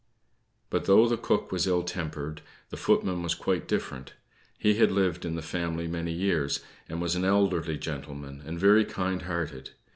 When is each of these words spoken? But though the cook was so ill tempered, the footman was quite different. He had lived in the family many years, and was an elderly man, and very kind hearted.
But 0.71 0.85
though 0.85 1.07
the 1.07 1.15
cook 1.15 1.51
was 1.51 1.65
so 1.65 1.75
ill 1.77 1.83
tempered, 1.83 2.41
the 2.71 2.75
footman 2.75 3.21
was 3.21 3.35
quite 3.35 3.67
different. 3.67 4.13
He 4.57 4.73
had 4.73 4.89
lived 4.91 5.25
in 5.25 5.35
the 5.35 5.43
family 5.43 5.87
many 5.87 6.11
years, 6.11 6.61
and 6.89 6.99
was 6.99 7.15
an 7.15 7.23
elderly 7.23 7.79
man, 7.85 8.41
and 8.43 8.59
very 8.59 8.83
kind 8.83 9.21
hearted. 9.21 9.69